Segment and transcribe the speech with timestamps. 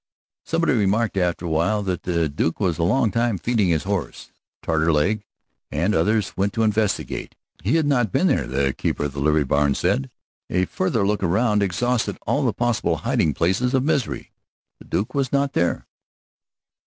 [0.43, 4.31] Somebody remarked after a while that the Duke was a long time feeding that horse.
[4.63, 5.21] Taterleg
[5.69, 7.35] and others went to investigate.
[7.63, 10.09] He had not been there, the keeper of the livery barn said.
[10.49, 14.31] A further look around exhausted all the possible hiding places of Misery.
[14.79, 15.85] The Duke was not there.